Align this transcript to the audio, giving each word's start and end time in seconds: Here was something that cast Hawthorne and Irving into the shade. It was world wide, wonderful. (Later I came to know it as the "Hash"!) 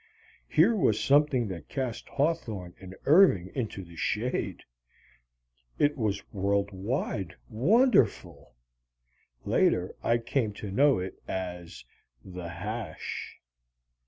Here 0.49 0.75
was 0.75 0.99
something 0.99 1.47
that 1.49 1.69
cast 1.69 2.09
Hawthorne 2.09 2.73
and 2.81 2.95
Irving 3.05 3.51
into 3.53 3.83
the 3.83 3.95
shade. 3.95 4.63
It 5.77 5.95
was 5.95 6.27
world 6.33 6.71
wide, 6.71 7.35
wonderful. 7.49 8.55
(Later 9.45 9.93
I 10.01 10.17
came 10.17 10.53
to 10.53 10.71
know 10.71 10.97
it 10.97 11.21
as 11.27 11.85
the 12.25 12.49
"Hash"!) 12.49 13.37